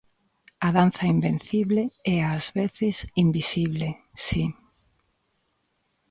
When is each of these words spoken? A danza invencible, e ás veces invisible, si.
A 0.67 0.69
danza 0.77 1.05
invencible, 1.15 1.83
e 2.11 2.15
ás 2.35 2.45
veces 2.59 2.95
invisible, 3.23 3.89
si. 4.25 4.43